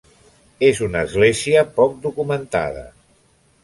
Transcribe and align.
És 0.69 0.81
una 0.85 1.03
església 1.09 1.63
poc 1.79 2.03
documentada. 2.09 2.87